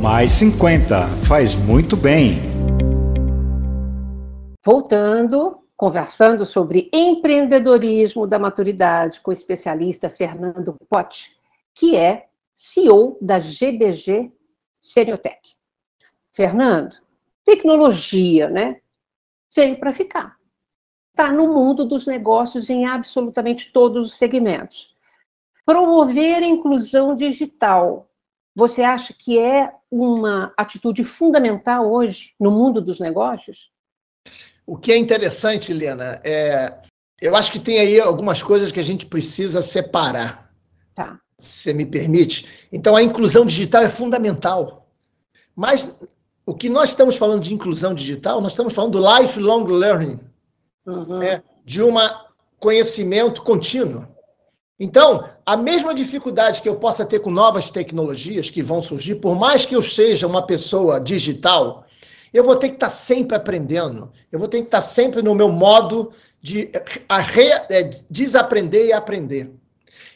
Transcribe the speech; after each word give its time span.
Mais 0.00 0.30
50 0.30 1.06
faz 1.28 1.54
muito 1.54 1.94
bem. 1.94 2.38
Voltando, 4.64 5.62
conversando 5.76 6.46
sobre 6.46 6.88
empreendedorismo 6.90 8.26
da 8.26 8.38
maturidade 8.38 9.20
com 9.20 9.30
o 9.30 9.34
especialista 9.34 10.08
Fernando 10.08 10.74
Potti, 10.88 11.36
que 11.74 11.96
é 11.96 12.28
CEO 12.54 13.14
da 13.20 13.38
GBG 13.38 14.32
Seniotech. 14.80 15.54
Fernando, 16.32 16.96
tecnologia, 17.44 18.48
né? 18.48 18.80
Veio 19.54 19.78
para 19.78 19.92
ficar. 19.92 20.38
Está 21.10 21.30
no 21.30 21.52
mundo 21.52 21.84
dos 21.84 22.06
negócios 22.06 22.70
em 22.70 22.86
absolutamente 22.86 23.70
todos 23.70 24.08
os 24.08 24.14
segmentos. 24.14 24.96
Promover 25.66 26.42
a 26.42 26.46
inclusão 26.46 27.14
digital. 27.14 28.08
Você 28.54 28.82
acha 28.82 29.12
que 29.12 29.38
é 29.38 29.74
uma 29.90 30.52
atitude 30.56 31.04
fundamental 31.04 31.90
hoje 31.90 32.34
no 32.38 32.50
mundo 32.50 32.80
dos 32.80 33.00
negócios? 33.00 33.70
O 34.66 34.76
que 34.76 34.92
é 34.92 34.96
interessante, 34.96 35.72
Helena, 35.72 36.20
é, 36.22 36.80
eu 37.20 37.34
acho 37.34 37.50
que 37.50 37.58
tem 37.58 37.80
aí 37.80 38.00
algumas 38.00 38.42
coisas 38.42 38.70
que 38.70 38.78
a 38.78 38.84
gente 38.84 39.04
precisa 39.04 39.60
separar. 39.62 40.50
Tá. 40.94 41.18
Se 41.38 41.72
me 41.74 41.84
permite. 41.84 42.46
Então, 42.72 42.94
a 42.94 43.02
inclusão 43.02 43.44
digital 43.44 43.82
é 43.82 43.88
fundamental. 43.88 44.86
Mas 45.56 46.00
o 46.46 46.54
que 46.54 46.68
nós 46.68 46.90
estamos 46.90 47.16
falando 47.16 47.42
de 47.42 47.52
inclusão 47.52 47.94
digital, 47.94 48.40
nós 48.40 48.52
estamos 48.52 48.74
falando 48.74 49.00
do 49.00 49.18
lifelong 49.18 49.64
learning, 49.64 50.20
uhum. 50.86 51.18
né? 51.18 51.42
de 51.64 51.82
um 51.82 51.94
conhecimento 52.58 53.42
contínuo. 53.42 54.06
Então, 54.82 55.28
a 55.44 55.58
mesma 55.58 55.94
dificuldade 55.94 56.62
que 56.62 56.68
eu 56.68 56.76
possa 56.76 57.04
ter 57.04 57.18
com 57.18 57.30
novas 57.30 57.70
tecnologias 57.70 58.48
que 58.48 58.62
vão 58.62 58.80
surgir, 58.80 59.16
por 59.16 59.38
mais 59.38 59.66
que 59.66 59.76
eu 59.76 59.82
seja 59.82 60.26
uma 60.26 60.40
pessoa 60.40 60.98
digital, 60.98 61.84
eu 62.32 62.42
vou 62.42 62.56
ter 62.56 62.70
que 62.70 62.76
estar 62.76 62.88
sempre 62.88 63.36
aprendendo, 63.36 64.10
eu 64.32 64.38
vou 64.38 64.48
ter 64.48 64.60
que 64.60 64.68
estar 64.68 64.80
sempre 64.80 65.20
no 65.20 65.34
meu 65.34 65.50
modo 65.50 66.12
de 66.40 66.70
re, 67.10 67.48
é, 67.68 67.90
desaprender 68.08 68.86
e 68.86 68.92
aprender. 68.94 69.52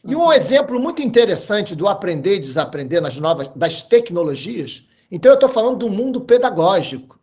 E 0.03 0.17
um 0.17 0.21
uhum. 0.21 0.33
exemplo 0.33 0.81
muito 0.81 1.03
interessante 1.03 1.75
do 1.75 1.87
aprender 1.87 2.37
e 2.37 2.41
desaprender 2.41 3.03
nas 3.03 3.19
novas 3.19 3.49
das 3.55 3.83
tecnologias, 3.83 4.87
então 5.11 5.33
eu 5.33 5.35
estou 5.35 5.51
falando 5.51 5.77
do 5.77 5.91
mundo 5.91 6.23
pedagógico. 6.23 7.21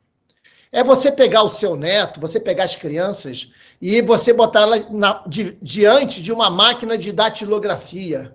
É 0.72 0.83
você 0.83 1.11
pegar 1.11 1.44
o 1.44 1.50
seu 1.50 1.75
neto, 1.75 2.19
você 2.19 2.39
pegar 2.39 2.64
as 2.64 2.75
crianças 2.75 3.52
e 3.81 4.02
você 4.02 4.31
botar 4.31 4.61
ela 4.61 4.80
na, 4.89 5.23
di, 5.27 5.58
diante 5.61 6.22
de 6.22 6.31
uma 6.31 6.50
máquina 6.50 6.97
de 6.97 7.11
datilografia. 7.11 8.33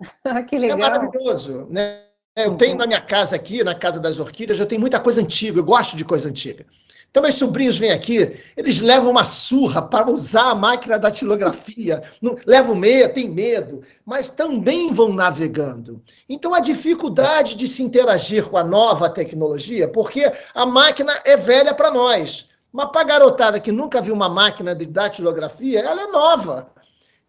que 0.48 0.56
é 0.56 0.58
legal. 0.58 0.78
É 0.78 0.80
maravilhoso, 0.80 1.66
né? 1.70 2.02
Eu 2.36 2.56
tenho 2.56 2.76
na 2.76 2.86
minha 2.86 3.00
casa 3.00 3.34
aqui, 3.34 3.64
na 3.64 3.74
casa 3.74 3.98
das 3.98 4.20
orquídeas, 4.20 4.60
eu 4.60 4.66
tenho 4.66 4.80
muita 4.80 5.00
coisa 5.00 5.20
antiga, 5.20 5.58
eu 5.58 5.64
gosto 5.64 5.96
de 5.96 6.04
coisa 6.04 6.28
antiga. 6.28 6.64
Então, 7.10 7.22
meus 7.22 7.36
sobrinhos 7.36 7.78
vêm 7.78 7.90
aqui, 7.90 8.38
eles 8.56 8.80
levam 8.80 9.10
uma 9.10 9.24
surra 9.24 9.80
para 9.80 10.10
usar 10.10 10.50
a 10.50 10.54
máquina 10.54 10.98
da 10.98 11.08
datilografia, 11.08 12.02
não, 12.20 12.36
levam 12.46 12.74
medo, 12.74 13.14
tem 13.14 13.28
medo, 13.28 13.82
mas 14.04 14.28
também 14.28 14.92
vão 14.92 15.12
navegando. 15.12 16.02
Então, 16.28 16.54
a 16.54 16.60
dificuldade 16.60 17.54
de 17.54 17.66
se 17.66 17.82
interagir 17.82 18.46
com 18.46 18.58
a 18.58 18.64
nova 18.64 19.08
tecnologia, 19.08 19.88
porque 19.88 20.30
a 20.54 20.66
máquina 20.66 21.18
é 21.24 21.36
velha 21.36 21.72
para 21.72 21.90
nós. 21.90 22.46
Mas 22.70 22.90
para 22.90 23.00
a 23.00 23.04
garotada 23.04 23.58
que 23.58 23.72
nunca 23.72 24.02
viu 24.02 24.14
uma 24.14 24.28
máquina 24.28 24.74
de 24.74 24.84
datilografia, 24.84 25.80
ela 25.80 26.02
é 26.02 26.06
nova. 26.08 26.70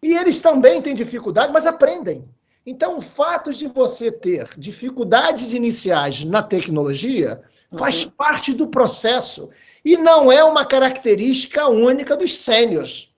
E 0.02 0.14
eles 0.14 0.40
também 0.40 0.82
têm 0.82 0.94
dificuldade, 0.94 1.52
mas 1.52 1.66
aprendem. 1.66 2.28
Então, 2.66 2.98
o 2.98 3.02
fato 3.02 3.52
de 3.52 3.66
você 3.66 4.12
ter 4.12 4.46
dificuldades 4.58 5.54
iniciais 5.54 6.24
na 6.24 6.42
tecnologia 6.42 7.42
faz 7.76 8.04
uhum. 8.04 8.10
parte 8.10 8.52
do 8.52 8.66
processo. 8.66 9.50
E 9.84 9.96
não 9.96 10.30
é 10.30 10.44
uma 10.44 10.64
característica 10.64 11.66
única 11.68 12.16
dos 12.16 12.36
sêniores. 12.36 13.08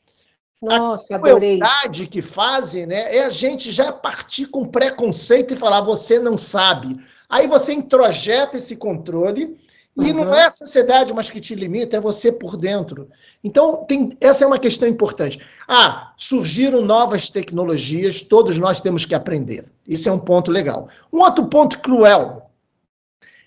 Nossa, 0.61 1.17
a 1.17 1.19
crueldade 1.19 2.07
que 2.07 2.23
fazem 2.23 2.87
né, 2.87 3.17
é 3.17 3.25
a 3.25 3.31
gente 3.31 3.73
já 3.73 3.91
partir 3.91 4.47
com 4.47 4.65
preconceito 4.65 5.55
e 5.55 5.57
falar, 5.57 5.81
você 5.81 6.21
não 6.21 6.39
sabe. 6.39 7.01
Aí 7.29 7.49
você 7.49 7.73
introjeta 7.73 8.57
esse 8.57 8.77
controle 8.77 9.57
e 9.97 10.11
uhum. 10.11 10.25
não 10.25 10.35
é 10.35 10.45
a 10.45 10.51
sociedade 10.51 11.13
mas 11.13 11.31
que 11.31 11.41
te 11.41 11.55
limita, 11.55 11.97
é 11.97 12.01
você 12.01 12.31
por 12.31 12.57
dentro. 12.57 13.09
Então, 13.43 13.85
tem, 13.89 14.17
essa 14.21 14.45
é 14.45 14.47
uma 14.47 14.59
questão 14.59 14.89
importante. 14.89 15.45
Ah, 15.67 16.13
surgiram 16.17 16.81
novas 16.81 17.29
tecnologias, 17.29 18.21
todos 18.21 18.57
nós 18.57 18.81
temos 18.81 19.05
que 19.05 19.15
aprender. 19.15 19.65
Isso 19.87 20.09
é 20.09 20.13
um 20.13 20.19
ponto 20.19 20.51
legal. 20.51 20.89
Um 21.13 21.21
outro 21.21 21.47
ponto 21.47 21.81
cruel. 21.81 22.42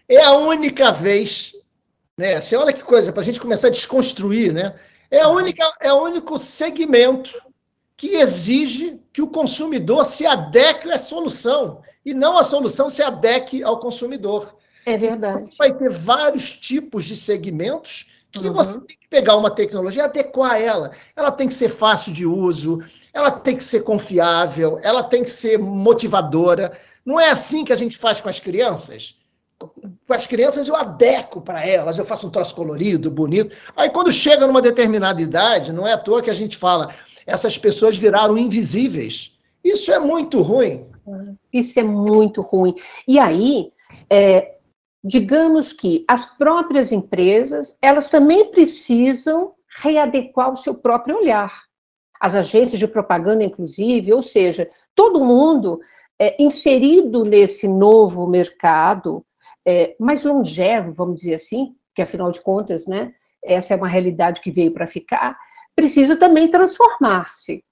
É 0.08 0.24
a 0.24 0.34
única 0.34 0.92
vez, 0.92 1.56
né? 2.18 2.40
Você 2.40 2.56
olha 2.56 2.74
que 2.74 2.84
coisa, 2.84 3.12
para 3.12 3.22
a 3.22 3.26
gente 3.26 3.40
começar 3.40 3.68
a 3.68 3.72
desconstruir, 3.72 4.54
né? 4.54 4.76
É 5.10 5.22
a 5.22 5.30
única, 5.30 5.64
é 5.80 5.92
o 5.92 6.04
único 6.04 6.38
segmento 6.38 7.42
que 7.98 8.16
exige 8.16 9.00
que 9.14 9.22
o 9.22 9.28
consumidor 9.28 10.06
se 10.06 10.26
adeque 10.26 10.92
à 10.92 11.00
solução 11.00 11.82
e 12.06 12.14
não 12.14 12.38
a 12.38 12.44
solução 12.44 12.90
se 12.90 13.02
adeque 13.02 13.64
ao 13.64 13.80
consumidor. 13.80 14.58
É 14.86 14.98
verdade. 14.98 15.40
Você 15.40 15.56
vai 15.58 15.74
ter 15.74 15.90
vários 15.90 16.52
tipos 16.52 17.06
de 17.06 17.16
segmentos 17.16 18.12
que 18.32 18.48
uhum. 18.48 18.54
você 18.54 18.80
tem 18.82 18.98
que 18.98 19.08
pegar 19.08 19.38
uma 19.38 19.50
tecnologia 19.50 20.04
e 20.04 20.06
adequar 20.06 20.62
ela. 20.62 20.92
Ela 21.16 21.32
tem 21.32 21.48
que 21.48 21.54
ser 21.54 21.70
fácil 21.70 22.12
de 22.12 22.26
uso, 22.26 22.80
ela 23.14 23.32
tem 23.32 23.56
que 23.56 23.64
ser 23.64 23.84
confiável, 23.84 24.78
ela 24.84 25.04
tem 25.04 25.24
que 25.24 25.30
ser 25.30 25.58
motivadora. 25.58 26.78
Não 27.06 27.20
é 27.20 27.30
assim 27.30 27.64
que 27.64 27.74
a 27.74 27.78
gente 27.78 27.98
faz 27.98 28.20
com 28.20 28.30
as 28.30 28.40
crianças? 28.40 29.18
Com 30.08 30.14
as 30.14 30.28
crianças 30.28 30.68
eu 30.68 30.76
adequo 30.76 31.42
para 31.42 31.66
elas, 31.66 31.98
eu 31.98 32.06
faço 32.06 32.28
um 32.28 32.30
troço 32.30 32.54
colorido, 32.54 33.10
bonito. 33.10 33.56
Aí 33.76 33.90
quando 33.90 34.12
chega 34.12 34.46
numa 34.46 34.62
determinada 34.62 35.22
idade, 35.22 35.74
não 35.74 35.88
é 35.88 35.94
à 35.94 35.98
toa 35.98 36.22
que 36.22 36.30
a 36.30 36.34
gente 36.34 36.58
fala, 36.58 36.94
essas 37.26 37.58
pessoas 37.58 37.98
viraram 37.98 38.38
invisíveis. 38.38 39.36
Isso 39.64 39.92
é 39.92 39.98
muito 39.98 40.42
ruim. 40.42 40.86
Isso 41.52 41.80
é 41.80 41.84
muito 41.84 42.42
ruim. 42.42 42.76
E 43.08 43.18
aí, 43.18 43.72
é, 44.10 44.56
digamos 45.04 45.74
que 45.74 46.06
as 46.08 46.26
próprias 46.38 46.92
empresas, 46.92 47.76
elas 47.82 48.10
também 48.10 48.52
precisam 48.52 49.54
readequar 49.82 50.54
o 50.54 50.58
seu 50.58 50.76
próprio 50.76 51.18
olhar. 51.18 51.64
As 52.20 52.36
agências 52.36 52.80
de 52.80 52.88
propaganda, 52.88 53.44
inclusive, 53.44 54.14
ou 54.14 54.22
seja, 54.22 54.70
todo 54.94 55.24
mundo 55.24 55.80
é, 56.20 56.42
inserido 56.42 57.24
nesse 57.24 57.68
novo 57.68 58.28
mercado, 58.28 59.26
é, 59.66 59.96
mais 60.00 60.24
longevo, 60.24 60.94
vamos 60.94 61.22
dizer 61.22 61.36
assim, 61.36 61.76
que 61.94 62.02
afinal 62.02 62.32
de 62.32 62.42
contas, 62.42 62.86
né, 62.86 63.14
essa 63.44 63.74
é 63.74 63.78
uma 63.78 63.88
realidade 63.88 64.42
que 64.42 64.52
veio 64.52 64.74
para 64.74 64.88
ficar, 64.88 65.38
precisa 65.76 66.16
também 66.16 66.50
transformar-se. 66.50 67.64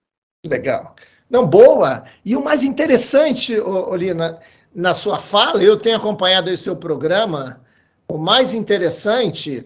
Legal. 0.45 0.95
Não, 1.29 1.47
boa. 1.47 2.03
E 2.23 2.35
o 2.35 2.43
mais 2.43 2.63
interessante, 2.63 3.59
Olina, 3.59 4.39
na 4.75 4.93
sua 4.93 5.17
fala, 5.17 5.63
eu 5.63 5.77
tenho 5.77 5.97
acompanhado 5.97 6.51
o 6.51 6.57
seu 6.57 6.75
programa, 6.75 7.61
o 8.07 8.17
mais 8.17 8.53
interessante 8.53 9.65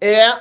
é 0.00 0.32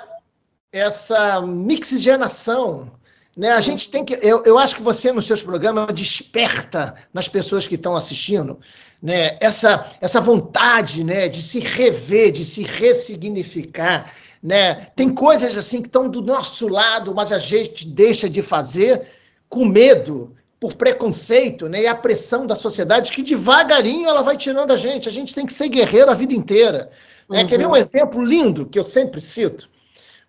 essa 0.72 1.42
mixigenação. 1.42 2.92
Né? 3.36 3.50
A 3.52 3.62
gente 3.62 3.90
tem 3.90 4.06
que. 4.06 4.14
Eu, 4.22 4.44
eu 4.44 4.58
acho 4.58 4.76
que 4.76 4.82
você, 4.82 5.12
nos 5.12 5.26
seus 5.26 5.44
programas, 5.44 5.88
desperta 5.94 6.96
nas 7.14 7.28
pessoas 7.28 7.68
que 7.68 7.76
estão 7.76 7.96
assistindo 7.96 8.60
né? 9.02 9.38
essa, 9.42 9.92
essa 10.00 10.22
vontade 10.22 11.04
né? 11.04 11.28
de 11.28 11.42
se 11.42 11.60
rever, 11.60 12.32
de 12.32 12.46
se 12.46 12.64
ressignificar. 12.64 14.12
Né? 14.42 14.88
Tem 14.96 15.14
coisas 15.14 15.58
assim 15.58 15.82
que 15.82 15.88
estão 15.88 16.08
do 16.08 16.22
nosso 16.22 16.68
lado, 16.68 17.14
mas 17.14 17.32
a 17.32 17.40
gente 17.40 17.88
deixa 17.88 18.30
de 18.30 18.42
fazer 18.42 19.08
com 19.50 19.66
medo 19.66 20.36
por 20.60 20.74
preconceito 20.74 21.68
né, 21.68 21.82
e 21.82 21.88
a 21.88 21.94
pressão 21.94 22.48
da 22.48 22.56
sociedade 22.56 23.12
que 23.12 23.22
devagarinho 23.22 24.08
ela 24.08 24.24
vai 24.24 24.38
tirando 24.38 24.72
a 24.72 24.78
gente. 24.78 25.10
A 25.10 25.12
gente 25.12 25.36
tem 25.36 25.46
que 25.46 25.54
ser 25.54 25.68
guerreiro 25.68 26.10
a 26.10 26.16
vida 26.16 26.34
inteira. 26.34 26.90
Né? 27.30 27.42
Uhum. 27.42 27.48
Quer 27.48 27.58
ver 27.58 27.68
um 27.68 27.76
exemplo 27.76 28.24
lindo 28.24 28.66
que 28.66 28.80
eu 28.80 28.84
sempre 28.84 29.22
cito? 29.22 29.70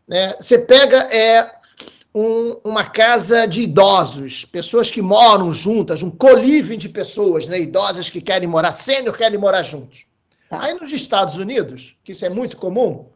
Né? 0.06 0.34
Você 0.38 0.58
pega 0.58 0.98
é, 1.10 1.50
um, 2.16 2.58
uma 2.64 2.82
casa 2.82 3.44
de 3.44 3.64
idosos, 3.64 4.46
pessoas 4.46 4.90
que 4.90 5.02
moram 5.02 5.52
juntas, 5.52 6.02
um 6.02 6.10
colívio 6.10 6.74
de 6.74 6.88
pessoas, 6.88 7.46
né, 7.46 7.60
idosas 7.60 8.08
que 8.08 8.22
querem 8.22 8.48
morar, 8.48 8.72
sênior 8.72 9.14
querem 9.14 9.38
morar 9.38 9.60
juntos. 9.60 10.06
Tá. 10.48 10.62
Aí 10.62 10.72
nos 10.72 10.90
Estados 10.90 11.36
Unidos, 11.36 11.94
que 12.02 12.12
isso 12.12 12.24
é 12.24 12.30
muito 12.30 12.56
comum, 12.56 13.10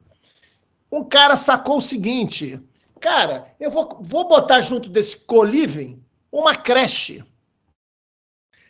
um 0.92 1.02
cara 1.02 1.34
sacou 1.34 1.78
o 1.78 1.80
seguinte: 1.80 2.60
cara, 3.00 3.54
eu 3.58 3.70
vou, 3.70 3.88
vou 4.02 4.28
botar 4.28 4.60
junto 4.60 4.90
desse 4.90 5.16
colívio 5.16 5.98
uma 6.30 6.54
creche. 6.54 7.24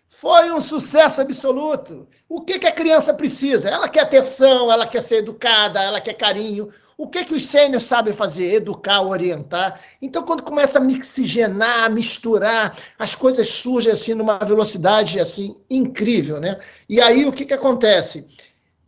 Foi 0.06 0.52
um 0.52 0.60
sucesso 0.60 1.22
absoluto. 1.22 2.06
O 2.28 2.42
que, 2.42 2.60
que 2.60 2.66
a 2.68 2.72
criança 2.72 3.12
precisa? 3.14 3.68
Ela 3.68 3.88
quer 3.88 4.02
atenção, 4.02 4.70
ela 4.70 4.86
quer 4.86 5.02
ser 5.02 5.16
educada, 5.16 5.82
ela 5.82 6.00
quer 6.00 6.14
carinho. 6.14 6.70
O 7.02 7.08
que, 7.08 7.24
que 7.24 7.34
os 7.34 7.46
sênios 7.46 7.84
sabem 7.84 8.12
fazer? 8.12 8.52
Educar, 8.52 9.02
orientar. 9.02 9.80
Então, 10.02 10.22
quando 10.22 10.42
começa 10.42 10.78
a 10.78 10.82
mixigenar, 10.82 11.84
a 11.84 11.88
misturar, 11.88 12.76
as 12.98 13.14
coisas 13.14 13.48
surgem 13.48 13.92
assim 13.92 14.14
numa 14.14 14.38
velocidade 14.38 15.18
assim 15.18 15.56
incrível, 15.70 16.38
né? 16.38 16.58
E 16.88 17.00
aí 17.00 17.24
o 17.24 17.32
que, 17.32 17.44
que 17.44 17.54
acontece? 17.54 18.26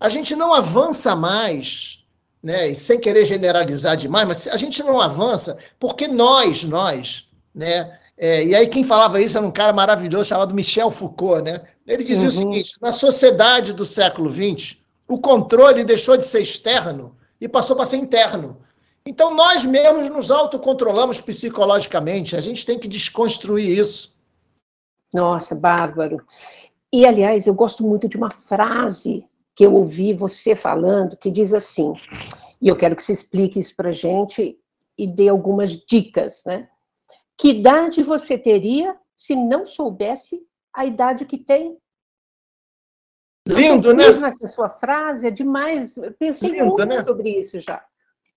a 0.02 0.08
gente 0.08 0.34
não 0.34 0.52
avança 0.52 1.14
mais, 1.14 2.04
né? 2.42 2.70
E 2.70 2.74
sem 2.74 2.98
querer 2.98 3.24
generalizar 3.24 3.96
demais, 3.96 4.26
mas 4.26 4.48
a 4.48 4.56
gente 4.56 4.82
não 4.82 5.00
avança 5.00 5.56
porque 5.78 6.08
nós, 6.08 6.64
nós, 6.64 7.28
né? 7.54 8.00
É, 8.18 8.44
e 8.44 8.52
aí 8.52 8.66
quem 8.66 8.82
falava 8.82 9.20
isso 9.20 9.38
era 9.38 9.46
um 9.46 9.52
cara 9.52 9.72
maravilhoso 9.72 10.24
chamado 10.24 10.52
Michel 10.52 10.90
Foucault, 10.90 11.42
né? 11.42 11.60
Ele 11.86 12.02
dizia 12.02 12.22
uhum. 12.22 12.28
o 12.28 12.30
seguinte: 12.32 12.74
na 12.80 12.90
sociedade 12.90 13.72
do 13.72 13.84
século 13.84 14.28
XX, 14.28 14.78
o 15.06 15.18
controle 15.18 15.84
deixou 15.84 16.16
de 16.16 16.26
ser 16.26 16.40
externo 16.40 17.14
e 17.42 17.48
passou 17.48 17.74
para 17.74 17.84
ser 17.84 17.96
interno. 17.96 18.56
Então 19.04 19.34
nós 19.34 19.64
mesmos 19.64 20.08
nos 20.08 20.30
autocontrolamos 20.30 21.20
psicologicamente. 21.20 22.36
A 22.36 22.40
gente 22.40 22.64
tem 22.64 22.78
que 22.78 22.86
desconstruir 22.86 23.76
isso. 23.76 24.16
Nossa, 25.12 25.56
bárbaro. 25.56 26.24
E 26.92 27.04
aliás, 27.04 27.48
eu 27.48 27.52
gosto 27.52 27.82
muito 27.82 28.08
de 28.08 28.16
uma 28.16 28.30
frase 28.30 29.26
que 29.56 29.66
eu 29.66 29.74
ouvi 29.74 30.14
você 30.14 30.54
falando 30.54 31.16
que 31.16 31.32
diz 31.32 31.52
assim, 31.52 31.92
e 32.60 32.68
eu 32.68 32.76
quero 32.76 32.94
que 32.94 33.02
você 33.02 33.12
explique 33.12 33.58
isso 33.58 33.74
para 33.74 33.90
gente 33.90 34.56
e 34.96 35.12
dê 35.12 35.28
algumas 35.28 35.70
dicas, 35.72 36.44
né? 36.46 36.68
Que 37.36 37.48
idade 37.48 38.04
você 38.04 38.38
teria 38.38 38.96
se 39.16 39.34
não 39.34 39.66
soubesse 39.66 40.40
a 40.72 40.86
idade 40.86 41.24
que 41.24 41.38
tem? 41.38 41.76
Lindo, 43.46 43.92
né? 43.92 44.06
Essa 44.26 44.46
sua 44.46 44.68
frase 44.68 45.26
é 45.26 45.30
demais. 45.30 45.96
Eu 45.96 46.12
pensei 46.12 46.50
Lindo, 46.50 46.66
muito 46.66 46.86
né? 46.86 47.04
sobre 47.04 47.30
isso 47.30 47.58
já. 47.60 47.84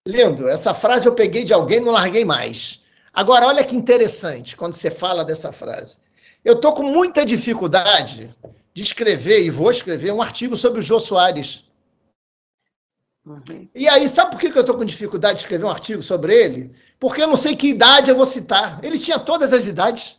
Lindo. 0.08 0.48
Essa 0.48 0.74
frase 0.74 1.08
eu 1.08 1.14
peguei 1.14 1.44
de 1.44 1.54
alguém, 1.54 1.80
não 1.80 1.92
larguei 1.92 2.26
mais. 2.26 2.84
Agora, 3.14 3.48
olha 3.48 3.64
que 3.64 3.76
interessante 3.76 4.58
quando 4.58 4.74
você 4.74 4.92
fala 4.92 5.24
dessa 5.24 5.52
frase. 5.52 5.98
Eu 6.44 6.54
estou 6.54 6.74
com 6.74 6.84
muita 6.84 7.26
dificuldade 7.26 8.36
de 8.74 8.82
escrever, 8.82 9.44
e 9.44 9.50
vou 9.50 9.72
escrever, 9.72 10.12
um 10.12 10.22
artigo 10.22 10.58
sobre 10.58 10.80
o 10.80 10.84
Jô 10.84 11.00
Soares. 11.00 11.64
Uhum. 13.26 13.68
E 13.74 13.88
aí, 13.88 14.08
sabe 14.08 14.32
por 14.32 14.40
que 14.40 14.56
eu 14.56 14.62
estou 14.62 14.78
com 14.78 14.86
dificuldade 14.86 15.36
de 15.36 15.42
escrever 15.44 15.66
um 15.66 15.70
artigo 15.70 16.04
sobre 16.04 16.36
ele? 16.36 16.76
Porque 17.00 17.24
eu 17.24 17.28
não 17.28 17.38
sei 17.38 17.56
que 17.56 17.70
idade 17.70 18.10
eu 18.10 18.16
vou 18.16 18.26
citar. 18.26 18.80
Ele 18.84 19.00
tinha 19.00 19.18
todas 19.18 19.54
as 19.54 19.66
idades. 19.66 20.18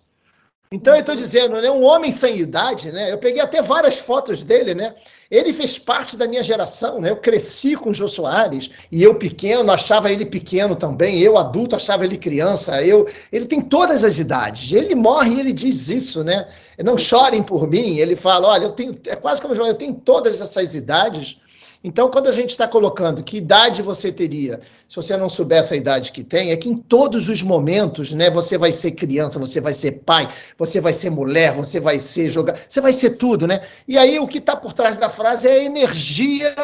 Então 0.71 0.95
eu 0.95 1.01
estou 1.01 1.15
dizendo, 1.15 1.61
né, 1.61 1.71
um 1.71 1.85
homem 1.85 2.11
sem 2.11 2.39
idade, 2.39 2.91
né? 2.91 3.13
Eu 3.13 3.19
peguei 3.19 3.41
até 3.41 3.63
várias 3.63 3.97
fotos 3.97 4.43
dele, 4.43 4.75
né? 4.75 4.95
Ele 5.31 5.53
fez 5.53 5.79
parte 5.79 6.17
da 6.17 6.27
minha 6.27 6.43
geração, 6.43 7.01
né? 7.01 7.11
Eu 7.11 7.17
cresci 7.17 7.77
com 7.77 7.91
o 7.91 7.95
Jô 7.95 8.09
Soares 8.09 8.71
e 8.91 9.03
eu 9.03 9.15
pequeno 9.15 9.71
achava 9.71 10.11
ele 10.11 10.27
pequeno 10.27 10.75
também, 10.75 11.21
eu 11.21 11.39
adulto 11.39 11.77
achava 11.77 12.05
ele 12.05 12.17
criança, 12.17 12.83
eu 12.83 13.09
ele 13.33 13.47
tem 13.47 13.61
todas 13.61 14.03
as 14.03 14.19
idades. 14.19 14.73
Ele 14.73 14.95
morre 14.95 15.35
e 15.35 15.41
ele 15.41 15.53
diz 15.53 15.89
isso, 15.89 16.25
né? 16.25 16.49
Não 16.85 16.99
chorem 16.99 17.43
por 17.43 17.69
mim, 17.69 17.99
ele 17.99 18.17
fala, 18.17 18.49
olha, 18.49 18.65
eu 18.65 18.73
tenho 18.73 18.99
é 19.07 19.15
quase 19.15 19.41
como 19.41 19.55
eu 19.55 19.75
tenho 19.75 19.95
todas 19.95 20.41
essas 20.41 20.75
idades. 20.75 21.41
Então, 21.83 22.11
quando 22.11 22.29
a 22.29 22.33
gente 22.33 22.51
está 22.51 22.67
colocando 22.67 23.23
que 23.23 23.37
idade 23.37 23.83
você 23.83 24.11
teria, 24.11 24.61
se 24.89 24.97
você 24.97 25.17
não 25.17 25.29
soubesse 25.29 25.75
a 25.75 25.77
idade 25.77 26.11
que 26.13 26.25
tem, 26.25 26.51
é 26.51 26.57
que 26.57 26.69
em 26.69 26.77
todos 26.77 27.29
os 27.29 27.43
momentos, 27.43 28.13
né, 28.13 28.31
você 28.31 28.59
vai 28.59 28.73
ser 28.73 28.93
criança, 28.93 29.39
você 29.39 29.61
vai 29.61 29.73
ser 29.73 30.03
pai, 30.05 30.29
você 30.59 30.81
vai 30.81 30.93
ser 30.93 31.11
mulher, 31.11 31.55
você 31.55 31.79
vai 31.79 31.99
ser 31.99 32.29
jogar, 32.29 32.59
você 32.69 32.81
vai 32.81 32.93
ser 32.93 33.11
tudo, 33.11 33.47
né? 33.47 33.61
E 33.87 33.97
aí 33.97 34.19
o 34.19 34.27
que 34.27 34.39
está 34.39 34.57
por 34.57 34.73
trás 34.73 34.97
da 34.97 35.09
frase 35.09 35.47
é 35.47 35.53
a 35.53 35.65
energia 35.65 36.55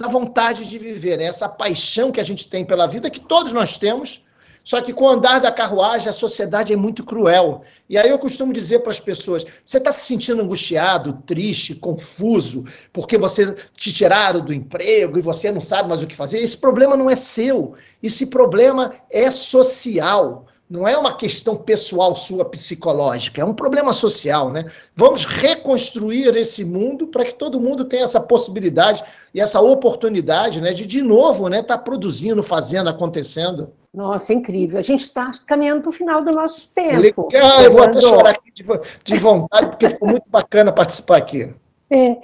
da 0.00 0.08
vontade 0.08 0.64
de 0.64 0.78
viver, 0.78 1.18
né? 1.18 1.24
essa 1.24 1.46
paixão 1.46 2.10
que 2.10 2.20
a 2.20 2.24
gente 2.24 2.48
tem 2.48 2.64
pela 2.64 2.86
vida, 2.86 3.10
que 3.10 3.20
todos 3.20 3.52
nós 3.52 3.76
temos, 3.76 4.24
só 4.70 4.80
que 4.80 4.92
com 4.92 5.04
o 5.04 5.08
andar 5.08 5.40
da 5.40 5.50
carruagem, 5.50 6.08
a 6.08 6.12
sociedade 6.12 6.72
é 6.72 6.76
muito 6.76 7.04
cruel. 7.04 7.62
E 7.88 7.98
aí 7.98 8.08
eu 8.08 8.20
costumo 8.20 8.52
dizer 8.52 8.78
para 8.78 8.92
as 8.92 9.00
pessoas: 9.00 9.44
você 9.64 9.78
está 9.78 9.90
se 9.90 10.06
sentindo 10.06 10.40
angustiado, 10.40 11.20
triste, 11.26 11.74
confuso, 11.74 12.64
porque 12.92 13.18
você 13.18 13.52
te 13.76 13.92
tiraram 13.92 14.44
do 14.44 14.54
emprego 14.54 15.18
e 15.18 15.22
você 15.22 15.50
não 15.50 15.60
sabe 15.60 15.88
mais 15.88 16.00
o 16.00 16.06
que 16.06 16.14
fazer? 16.14 16.38
Esse 16.38 16.56
problema 16.56 16.96
não 16.96 17.10
é 17.10 17.16
seu. 17.16 17.74
Esse 18.00 18.26
problema 18.26 18.94
é 19.10 19.28
social. 19.32 20.46
Não 20.70 20.86
é 20.86 20.96
uma 20.96 21.16
questão 21.16 21.56
pessoal 21.56 22.14
sua 22.14 22.44
psicológica, 22.44 23.42
é 23.42 23.44
um 23.44 23.52
problema 23.52 23.92
social, 23.92 24.52
né? 24.52 24.66
Vamos 24.94 25.24
reconstruir 25.24 26.36
esse 26.36 26.64
mundo 26.64 27.08
para 27.08 27.24
que 27.24 27.34
todo 27.34 27.60
mundo 27.60 27.86
tenha 27.86 28.04
essa 28.04 28.20
possibilidade 28.20 29.02
e 29.34 29.40
essa 29.40 29.60
oportunidade, 29.60 30.60
né, 30.60 30.72
de 30.72 30.86
de 30.86 31.02
novo, 31.02 31.48
né, 31.48 31.58
estar 31.58 31.76
tá 31.76 31.82
produzindo, 31.82 32.40
fazendo, 32.40 32.88
acontecendo. 32.88 33.72
Nossa, 33.92 34.32
incrível. 34.32 34.78
A 34.78 34.82
gente 34.82 35.04
está 35.04 35.32
caminhando 35.46 35.82
para 35.82 35.90
o 35.90 35.92
final 35.92 36.22
do 36.22 36.30
nosso 36.30 36.68
tempo. 36.72 37.28
Legal, 37.32 37.62
eu 37.62 37.72
vou 37.72 37.82
até 37.82 38.00
chorar 38.00 38.30
aqui 38.30 38.52
de, 38.52 38.62
de 39.04 39.18
vontade, 39.18 39.68
porque 39.68 39.88
ficou 39.88 40.08
muito 40.08 40.28
bacana 40.28 40.72
participar 40.72 41.16
aqui. 41.16 41.52
É. 41.90 42.16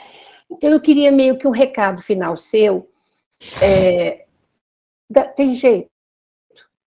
Então, 0.50 0.70
eu 0.70 0.80
queria 0.80 1.10
meio 1.10 1.36
que 1.36 1.48
um 1.48 1.50
recado 1.50 2.00
final 2.00 2.36
seu. 2.36 2.88
É, 3.60 4.26
tem 5.34 5.54
jeito. 5.54 5.90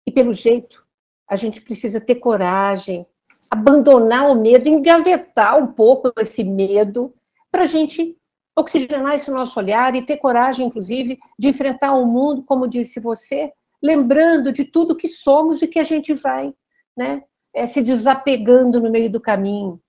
E 0.06 0.12
pelo 0.12 0.32
jeito, 0.32 0.86
a 1.28 1.34
gente 1.34 1.60
precisa 1.60 2.00
ter 2.00 2.14
coragem, 2.16 3.04
abandonar 3.50 4.30
o 4.30 4.34
medo, 4.34 4.68
engavetar 4.68 5.58
um 5.58 5.66
pouco 5.66 6.12
esse 6.18 6.44
medo, 6.44 7.12
para 7.50 7.64
a 7.64 7.66
gente 7.66 8.16
oxigenar 8.56 9.14
esse 9.14 9.30
nosso 9.30 9.58
olhar 9.58 9.94
e 9.94 10.04
ter 10.04 10.16
coragem, 10.18 10.66
inclusive, 10.66 11.18
de 11.38 11.48
enfrentar 11.48 11.92
o 11.94 12.06
mundo, 12.06 12.42
como 12.44 12.68
disse 12.68 13.00
você, 13.00 13.52
lembrando 13.82 14.52
de 14.52 14.64
tudo 14.64 14.96
que 14.96 15.08
somos 15.08 15.62
e 15.62 15.66
que 15.66 15.78
a 15.78 15.84
gente 15.84 16.14
vai 16.14 16.52
né, 16.96 17.22
é, 17.54 17.66
se 17.66 17.82
desapegando 17.82 18.80
no 18.80 18.90
meio 18.90 19.10
do 19.10 19.20
caminho. 19.20 19.80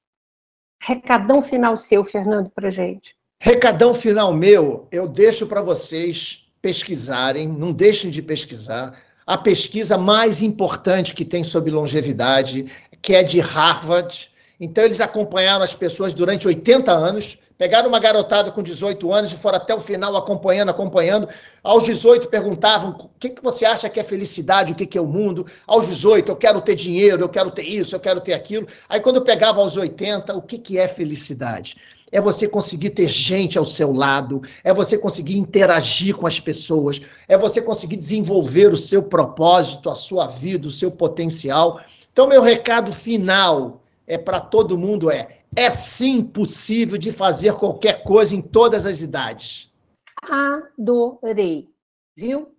Recadão 0.81 1.41
final 1.41 1.75
seu, 1.75 2.03
Fernando, 2.03 2.49
para 2.49 2.69
gente. 2.69 3.15
Recadão 3.41 3.93
final 3.93 4.33
meu, 4.33 4.87
eu 4.91 5.07
deixo 5.07 5.47
para 5.47 5.61
vocês 5.61 6.51
pesquisarem, 6.61 7.47
não 7.47 7.71
deixem 7.71 8.11
de 8.11 8.21
pesquisar. 8.21 8.97
A 9.25 9.37
pesquisa 9.37 9.97
mais 9.97 10.41
importante 10.41 11.13
que 11.13 11.25
tem 11.25 11.43
sobre 11.43 11.71
longevidade, 11.71 12.65
que 13.01 13.15
é 13.15 13.23
de 13.23 13.39
Harvard. 13.39 14.29
Então, 14.59 14.83
eles 14.83 14.99
acompanharam 14.99 15.63
as 15.63 15.73
pessoas 15.73 16.13
durante 16.13 16.47
80 16.47 16.91
anos 16.91 17.37
Pegaram 17.59 17.89
uma 17.89 17.99
garotada 17.99 18.51
com 18.51 18.63
18 18.63 19.11
anos 19.11 19.33
e 19.33 19.35
foram 19.35 19.57
até 19.57 19.75
o 19.75 19.81
final 19.81 20.15
acompanhando, 20.15 20.69
acompanhando. 20.69 21.27
Aos 21.61 21.83
18 21.83 22.29
perguntavam 22.29 22.91
o 22.91 23.09
que, 23.19 23.31
que 23.31 23.43
você 23.43 23.65
acha 23.65 23.89
que 23.89 23.99
é 23.99 24.03
felicidade, 24.03 24.71
o 24.71 24.75
que, 24.75 24.85
que 24.85 24.97
é 24.97 25.01
o 25.01 25.05
mundo. 25.05 25.45
Aos 25.67 25.85
18, 25.85 26.31
eu 26.31 26.37
quero 26.37 26.61
ter 26.61 26.75
dinheiro, 26.75 27.21
eu 27.21 27.27
quero 27.27 27.51
ter 27.51 27.63
isso, 27.63 27.93
eu 27.93 27.99
quero 27.99 28.21
ter 28.21 28.31
aquilo. 28.31 28.65
Aí 28.87 29.01
quando 29.01 29.17
eu 29.17 29.25
pegava 29.25 29.59
aos 29.59 29.75
80, 29.75 30.37
o 30.37 30.41
que, 30.41 30.57
que 30.57 30.77
é 30.77 30.87
felicidade? 30.87 31.75
É 32.09 32.21
você 32.21 32.47
conseguir 32.47 32.91
ter 32.91 33.09
gente 33.09 33.57
ao 33.57 33.65
seu 33.65 33.91
lado, 33.91 34.41
é 34.63 34.73
você 34.73 34.97
conseguir 34.97 35.37
interagir 35.37 36.15
com 36.15 36.25
as 36.25 36.39
pessoas, 36.39 37.01
é 37.27 37.37
você 37.37 37.61
conseguir 37.61 37.97
desenvolver 37.97 38.71
o 38.71 38.77
seu 38.77 39.03
propósito, 39.03 39.89
a 39.89 39.95
sua 39.95 40.27
vida, 40.27 40.69
o 40.69 40.71
seu 40.71 40.91
potencial. 40.91 41.81
Então, 42.13 42.25
meu 42.25 42.41
recado 42.41 42.93
final 42.93 43.81
é 44.07 44.17
para 44.17 44.39
todo 44.39 44.77
mundo 44.77 45.11
é 45.11 45.38
é 45.55 45.69
sim 45.69 46.23
possível 46.23 46.97
de 46.97 47.11
fazer 47.11 47.53
qualquer 47.53 48.03
coisa 48.03 48.35
em 48.35 48.41
todas 48.41 48.85
as 48.85 49.01
idades. 49.01 49.73
Adorei, 50.21 51.69
viu? 52.15 52.55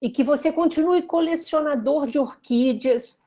E 0.00 0.08
que 0.08 0.22
você 0.22 0.52
continue 0.52 1.02
colecionador 1.02 2.06
de 2.06 2.18
orquídeas, 2.18 3.18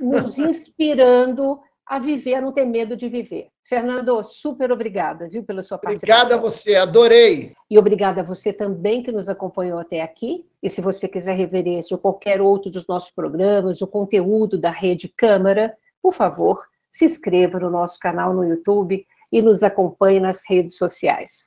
nos 0.00 0.36
inspirando 0.38 1.60
a 1.86 2.00
viver, 2.00 2.34
a 2.34 2.40
não 2.40 2.50
ter 2.50 2.64
medo 2.64 2.96
de 2.96 3.08
viver. 3.08 3.48
Fernando, 3.62 4.22
super 4.24 4.72
obrigada, 4.72 5.28
viu, 5.28 5.42
pela 5.42 5.62
sua 5.62 5.78
participação. 5.78 6.22
Obrigada 6.22 6.34
a 6.36 6.50
você, 6.50 6.74
adorei. 6.74 7.52
E 7.70 7.78
obrigada 7.78 8.20
a 8.20 8.24
você 8.24 8.52
também 8.52 9.02
que 9.02 9.12
nos 9.12 9.28
acompanhou 9.28 9.78
até 9.78 10.02
aqui. 10.02 10.46
E 10.62 10.68
se 10.68 10.80
você 10.80 11.06
quiser 11.08 11.34
rever 11.34 11.66
esse 11.66 11.92
ou 11.92 11.98
qualquer 11.98 12.40
outro 12.40 12.70
dos 12.70 12.86
nossos 12.86 13.10
programas, 13.10 13.80
o 13.80 13.86
conteúdo 13.86 14.58
da 14.58 14.70
Rede 14.70 15.08
Câmara, 15.08 15.76
por 16.02 16.12
favor, 16.12 16.64
se 16.96 17.04
inscreva 17.04 17.58
no 17.58 17.70
nosso 17.70 17.98
canal 17.98 18.32
no 18.32 18.44
YouTube 18.44 19.04
e 19.32 19.42
nos 19.42 19.62
acompanhe 19.62 20.20
nas 20.20 20.40
redes 20.48 20.76
sociais. 20.76 21.46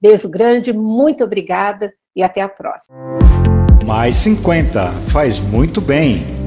Beijo 0.00 0.28
grande, 0.28 0.72
muito 0.72 1.24
obrigada 1.24 1.92
e 2.14 2.22
até 2.22 2.40
a 2.40 2.48
próxima. 2.48 2.96
Mais 3.84 4.14
50 4.16 4.90
faz 5.10 5.38
muito 5.38 5.80
bem. 5.80 6.37